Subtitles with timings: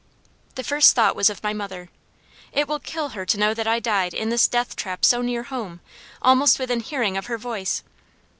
[0.55, 1.89] The first thought was of my mother.
[2.51, 5.43] "It will kill her to know that I died in this death trap so near
[5.43, 5.79] home,
[6.23, 7.83] almost within hearing of her voice!